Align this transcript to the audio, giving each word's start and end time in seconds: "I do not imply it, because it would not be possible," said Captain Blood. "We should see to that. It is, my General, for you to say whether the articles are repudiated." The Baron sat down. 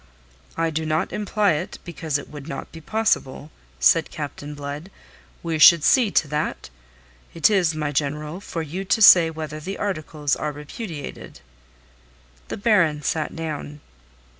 "I 0.57 0.71
do 0.71 0.83
not 0.83 1.13
imply 1.13 1.51
it, 1.51 1.77
because 1.85 2.17
it 2.17 2.27
would 2.27 2.47
not 2.47 2.71
be 2.71 2.81
possible," 2.81 3.51
said 3.79 4.09
Captain 4.09 4.55
Blood. 4.55 4.89
"We 5.43 5.59
should 5.59 5.83
see 5.83 6.09
to 6.09 6.27
that. 6.29 6.71
It 7.35 7.51
is, 7.51 7.75
my 7.75 7.91
General, 7.91 8.41
for 8.41 8.63
you 8.63 8.83
to 8.83 8.99
say 9.03 9.29
whether 9.29 9.59
the 9.59 9.77
articles 9.77 10.35
are 10.35 10.51
repudiated." 10.51 11.41
The 12.47 12.57
Baron 12.57 13.03
sat 13.03 13.35
down. 13.35 13.79